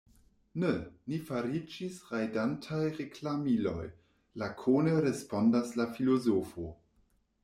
Ne; 0.61 0.69
ni 1.11 1.17
fariĝis 1.25 1.99
rajdantaj 2.13 2.79
reklamiloj, 2.99 3.85
lakone 4.45 4.95
respondas 5.09 5.75
la 5.81 5.87
filozofo. 5.99 6.65